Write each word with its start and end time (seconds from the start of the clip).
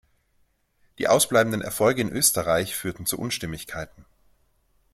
Die 0.97 1.07
ausbleibenden 1.07 1.61
Erfolge 1.61 2.01
in 2.01 2.11
Österreich 2.11 2.75
führten 2.75 3.05
zu 3.05 3.19
Unstimmigkeiten. 3.19 4.03